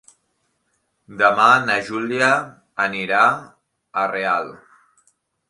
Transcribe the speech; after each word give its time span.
Demà 1.19 1.45
na 1.65 1.75
Júlia 1.89 2.31
anirà 2.87 3.21
a 3.35 4.09
Real. 4.15 4.53